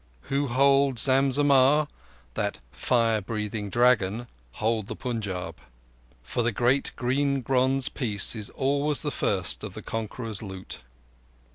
Who 0.33 0.47
hold 0.47 0.97
Zam 0.97 1.29
Zammah, 1.31 1.87
that 2.33 2.57
"fire 2.71 3.21
breathing 3.21 3.69
dragon", 3.69 4.25
hold 4.53 4.87
the 4.87 4.95
Punjab, 4.95 5.57
for 6.23 6.41
the 6.41 6.51
great 6.51 6.91
green 6.95 7.41
bronze 7.41 7.87
piece 7.87 8.35
is 8.35 8.49
always 8.49 9.01
first 9.03 9.63
of 9.63 9.75
the 9.75 9.83
conqueror's 9.83 10.41
loot. 10.41 10.79